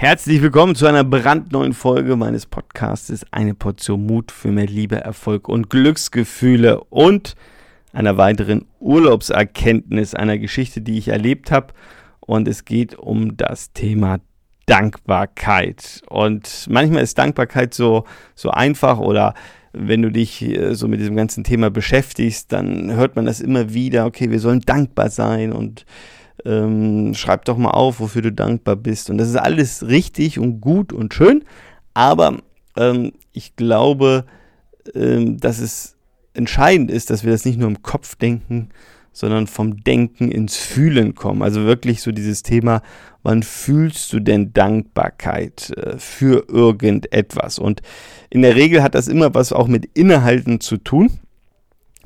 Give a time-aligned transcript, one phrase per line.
[0.00, 3.26] Herzlich willkommen zu einer brandneuen Folge meines Podcasts.
[3.32, 7.34] Eine Portion Mut für mehr Liebe, Erfolg und Glücksgefühle und
[7.92, 11.74] einer weiteren Urlaubserkenntnis, einer Geschichte, die ich erlebt habe.
[12.20, 14.20] Und es geht um das Thema
[14.66, 16.02] Dankbarkeit.
[16.08, 18.04] Und manchmal ist Dankbarkeit so,
[18.36, 19.34] so einfach oder
[19.72, 23.74] wenn du dich äh, so mit diesem ganzen Thema beschäftigst, dann hört man das immer
[23.74, 25.84] wieder, okay, wir sollen dankbar sein und
[26.44, 29.10] ähm, schreib doch mal auf, wofür du dankbar bist.
[29.10, 31.44] Und das ist alles richtig und gut und schön,
[31.94, 32.38] aber
[32.76, 34.24] ähm, ich glaube,
[34.94, 35.96] ähm, dass es
[36.34, 38.70] entscheidend ist, dass wir das nicht nur im Kopf denken,
[39.12, 41.42] sondern vom Denken ins Fühlen kommen.
[41.42, 42.82] Also wirklich so dieses Thema,
[43.24, 47.58] wann fühlst du denn Dankbarkeit äh, für irgendetwas?
[47.58, 47.82] Und
[48.30, 51.10] in der Regel hat das immer was auch mit Innehalten zu tun,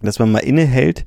[0.00, 1.04] dass man mal innehält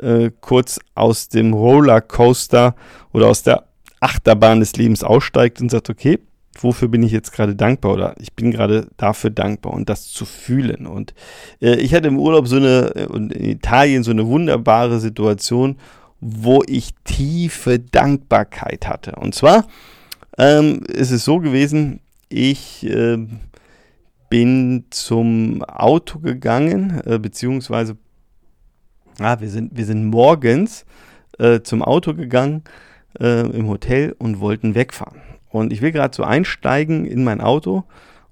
[0.00, 2.74] äh, kurz aus dem Rollercoaster
[3.12, 3.64] oder aus der
[4.00, 6.18] Achterbahn des Lebens aussteigt und sagt, okay,
[6.60, 10.24] wofür bin ich jetzt gerade dankbar oder ich bin gerade dafür dankbar und das zu
[10.24, 10.86] fühlen.
[10.86, 11.14] Und
[11.60, 15.76] äh, ich hatte im Urlaub so eine, äh, und in Italien so eine wunderbare Situation,
[16.20, 19.12] wo ich tiefe Dankbarkeit hatte.
[19.16, 19.66] Und zwar
[20.38, 23.18] ähm, ist es so gewesen, ich äh,
[24.30, 27.96] bin zum Auto gegangen, äh, beziehungsweise
[29.18, 30.84] Ah, wir sind, wir sind morgens
[31.38, 32.62] äh, zum Auto gegangen
[33.20, 35.20] äh, im Hotel und wollten wegfahren.
[35.50, 37.84] Und ich will gerade so einsteigen in mein Auto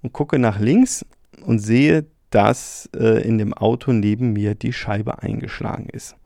[0.02, 1.06] und gucke nach links
[1.44, 6.16] und sehe, dass äh, in dem Auto neben mir die Scheibe eingeschlagen ist.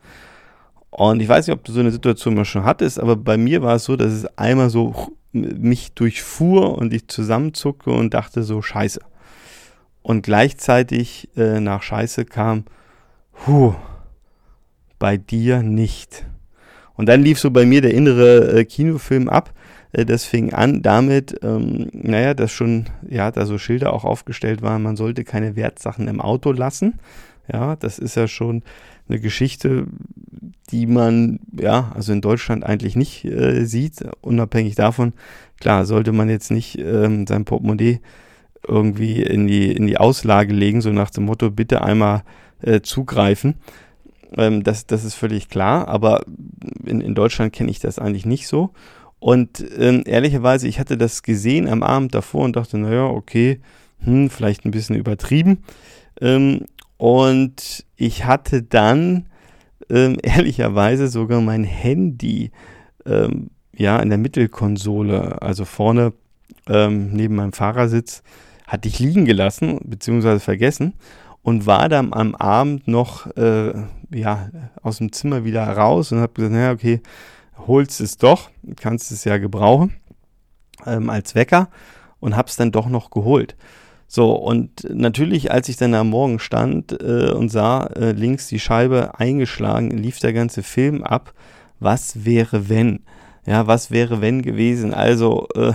[0.90, 3.60] Und ich weiß nicht, ob du so eine Situation mal schon hattest, aber bei mir
[3.60, 8.62] war es so, dass es einmal so mich durchfuhr und ich zusammenzucke und dachte so,
[8.62, 9.00] scheiße.
[10.02, 12.64] Und gleichzeitig äh, nach Scheiße kam,
[13.46, 13.74] huh,
[14.98, 16.24] bei dir nicht.
[16.94, 19.52] Und dann lief so bei mir der innere äh, Kinofilm ab.
[19.92, 24.62] Äh, das fing an damit, ähm, naja, dass schon, ja, da so Schilder auch aufgestellt
[24.62, 26.94] waren, man sollte keine Wertsachen im Auto lassen.
[27.52, 28.62] Ja, das ist ja schon
[29.08, 29.86] eine Geschichte,
[30.70, 34.04] die man, ja, also in Deutschland eigentlich nicht äh, sieht.
[34.20, 35.12] Unabhängig davon,
[35.60, 38.00] klar, sollte man jetzt nicht ähm, sein Portemonnaie
[38.66, 42.24] irgendwie in die, in die Auslage legen, so nach dem Motto, bitte einmal
[42.62, 43.54] äh, zugreifen.
[44.36, 46.22] Ähm, das, das ist völlig klar, aber
[46.84, 48.72] in, in Deutschland kenne ich das eigentlich nicht so.
[49.18, 53.60] Und ähm, ehrlicherweise, ich hatte das gesehen am Abend davor und dachte, naja, okay,
[54.00, 55.64] hm, vielleicht ein bisschen übertrieben.
[56.20, 56.66] Ähm,
[56.98, 59.26] und ich hatte dann
[59.90, 62.50] ähm, ehrlicherweise sogar mein Handy
[63.04, 66.12] ähm, ja in der Mittelkonsole, also vorne
[66.68, 68.22] ähm, neben meinem Fahrersitz,
[68.66, 70.94] hatte ich liegen gelassen, beziehungsweise vergessen
[71.42, 73.72] und war dann am Abend noch äh,
[74.10, 74.50] ja,
[74.82, 77.00] aus dem Zimmer wieder raus und habe gesagt, naja, okay,
[77.66, 78.50] holst es doch,
[78.80, 79.94] kannst es ja gebrauchen
[80.86, 81.68] ähm, als Wecker
[82.20, 83.56] und habe es dann doch noch geholt.
[84.08, 88.60] So, und natürlich, als ich dann am Morgen stand äh, und sah äh, links die
[88.60, 91.34] Scheibe eingeschlagen, lief der ganze Film ab.
[91.80, 93.00] Was wäre, wenn?
[93.46, 94.94] Ja, was wäre, wenn gewesen?
[94.94, 95.72] Also, äh,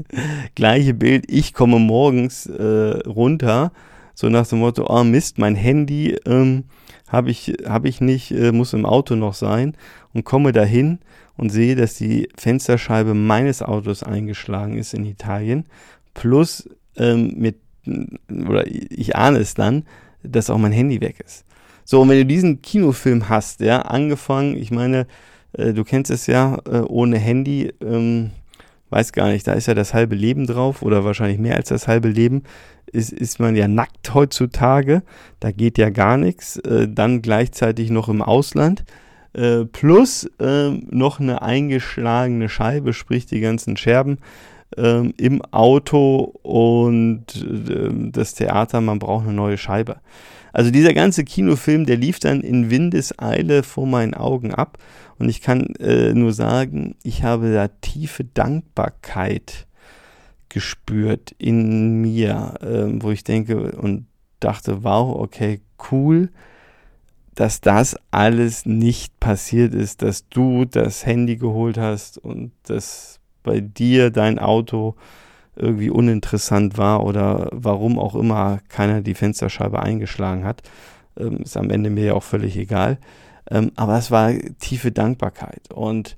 [0.54, 3.70] gleiche Bild, ich komme morgens äh, runter
[4.14, 6.64] so nach dem Motto, oh Mist, mein Handy ähm,
[7.08, 9.76] habe ich, hab ich nicht, äh, muss im Auto noch sein
[10.12, 10.98] und komme dahin
[11.36, 15.64] und sehe, dass die Fensterscheibe meines Autos eingeschlagen ist in Italien,
[16.14, 17.56] plus ähm, mit,
[18.28, 19.84] oder ich ahne es dann,
[20.22, 21.44] dass auch mein Handy weg ist.
[21.84, 25.06] So, und wenn du diesen Kinofilm hast, ja, angefangen, ich meine,
[25.52, 28.30] äh, du kennst es ja, äh, ohne Handy, ähm,
[28.94, 31.88] weiß gar nicht, da ist ja das halbe Leben drauf oder wahrscheinlich mehr als das
[31.88, 32.44] halbe Leben
[32.86, 35.02] ist, ist man ja nackt heutzutage,
[35.40, 38.84] da geht ja gar nichts, äh, dann gleichzeitig noch im Ausland,
[39.32, 44.18] äh, plus äh, noch eine eingeschlagene Scheibe, sprich die ganzen Scherben
[44.76, 49.96] ähm, im Auto und äh, das Theater, man braucht eine neue Scheibe.
[50.52, 54.78] Also dieser ganze Kinofilm, der lief dann in Windeseile vor meinen Augen ab
[55.18, 59.66] und ich kann äh, nur sagen, ich habe da tiefe Dankbarkeit
[60.48, 64.06] gespürt in mir, äh, wo ich denke und
[64.38, 65.60] dachte, wow, okay,
[65.90, 66.30] cool,
[67.34, 73.60] dass das alles nicht passiert ist, dass du das Handy geholt hast und dass bei
[73.60, 74.96] dir dein Auto
[75.54, 80.62] irgendwie uninteressant war oder warum auch immer keiner die Fensterscheibe eingeschlagen hat.
[81.16, 82.98] Ähm, ist am Ende mir ja auch völlig egal.
[83.48, 85.72] Ähm, aber es war tiefe Dankbarkeit.
[85.72, 86.16] Und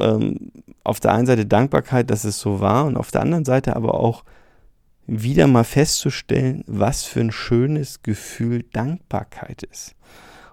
[0.00, 0.50] ähm,
[0.84, 3.94] auf der einen Seite Dankbarkeit, dass es so war und auf der anderen Seite aber
[3.94, 4.24] auch
[5.06, 9.94] wieder mal festzustellen, was für ein schönes Gefühl Dankbarkeit ist.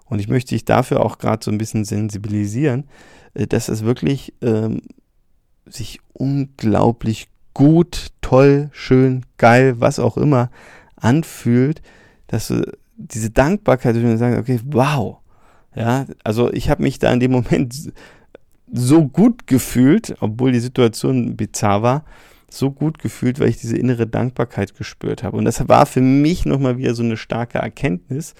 [0.05, 2.87] Und ich möchte dich dafür auch gerade so ein bisschen sensibilisieren,
[3.33, 4.81] äh, dass es wirklich ähm,
[5.65, 10.50] sich unglaublich gut, toll, schön, geil, was auch immer
[10.95, 11.81] anfühlt,
[12.27, 12.63] dass du
[12.97, 15.17] diese Dankbarkeit, dass du sagst, okay, wow.
[15.75, 17.91] Ja, also ich habe mich da in dem Moment
[18.71, 22.06] so gut gefühlt, obwohl die Situation bizarr war,
[22.50, 25.38] so gut gefühlt, weil ich diese innere Dankbarkeit gespürt habe.
[25.38, 28.33] Und das war für mich nochmal wieder so eine starke Erkenntnis.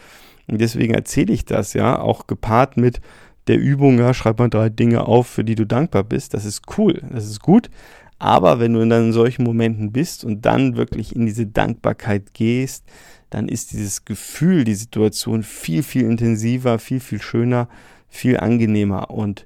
[0.48, 3.02] Und deswegen erzähle ich das ja, auch gepaart mit
[3.48, 6.34] der Übung, ja, schreib mal drei Dinge auf, für die du dankbar bist.
[6.34, 7.70] Das ist cool, das ist gut.
[8.18, 12.86] Aber wenn du in dann solchen Momenten bist und dann wirklich in diese Dankbarkeit gehst,
[13.30, 17.68] dann ist dieses Gefühl, die Situation viel, viel intensiver, viel, viel schöner,
[18.08, 19.12] viel angenehmer.
[19.12, 19.46] Und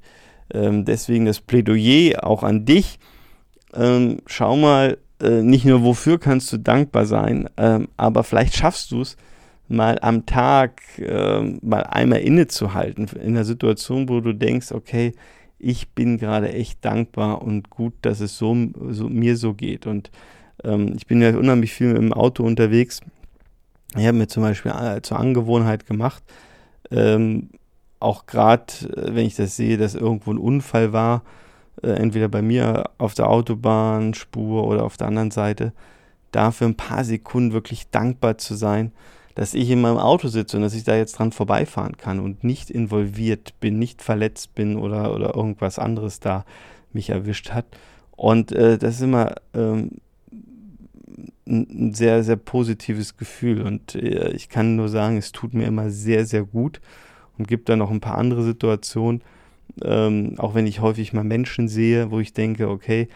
[0.53, 2.99] ähm, deswegen das Plädoyer auch an dich.
[3.73, 8.91] Ähm, schau mal, äh, nicht nur wofür kannst du dankbar sein, ähm, aber vielleicht schaffst
[8.91, 9.17] du es,
[9.69, 15.13] mal am Tag äh, mal einmal innezuhalten in einer Situation, wo du denkst, okay,
[15.59, 18.55] ich bin gerade echt dankbar und gut, dass es so,
[18.89, 19.85] so mir so geht.
[19.85, 20.09] Und
[20.63, 23.01] ähm, ich bin ja unheimlich viel im Auto unterwegs.
[23.95, 26.23] Ich habe mir zum Beispiel äh, zur Angewohnheit gemacht,
[26.91, 27.49] ähm,
[27.99, 31.23] auch gerade, äh, wenn ich das sehe, dass irgendwo ein Unfall war,
[31.83, 35.73] äh, entweder bei mir auf der Autobahnspur oder auf der anderen Seite,
[36.31, 38.91] da für ein paar Sekunden wirklich dankbar zu sein,
[39.39, 42.43] dass ich in meinem Auto sitze und dass ich da jetzt dran vorbeifahren kann und
[42.43, 46.43] nicht involviert bin, nicht verletzt bin oder, oder irgendwas anderes da
[46.91, 47.65] mich erwischt hat.
[48.17, 49.91] Und äh, das ist immer ähm,
[51.47, 53.61] ein sehr, sehr positives Gefühl.
[53.61, 56.81] Und äh, ich kann nur sagen, es tut mir immer sehr, sehr gut
[57.37, 59.21] und gibt dann noch ein paar andere Situationen,
[59.81, 63.07] ähm, auch wenn ich häufig mal Menschen sehe, wo ich denke, okay,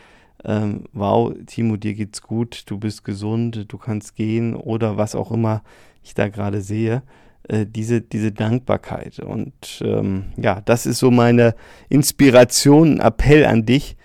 [0.45, 5.31] ähm, wow, Timo, dir geht's gut, du bist gesund, du kannst gehen oder was auch
[5.31, 5.63] immer
[6.03, 7.01] ich da gerade sehe,
[7.47, 9.19] äh, diese, diese Dankbarkeit.
[9.19, 11.55] Und ähm, ja, das ist so meine
[11.89, 13.95] Inspiration, Appell an dich.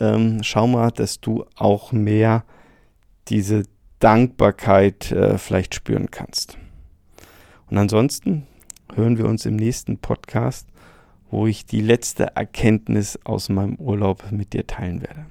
[0.00, 2.44] Ähm, schau mal, dass du auch mehr
[3.28, 3.64] diese
[3.98, 6.58] Dankbarkeit äh, vielleicht spüren kannst.
[7.70, 8.46] Und ansonsten
[8.94, 10.68] hören wir uns im nächsten Podcast,
[11.30, 15.26] wo ich die letzte Erkenntnis aus meinem Urlaub mit dir teilen werde.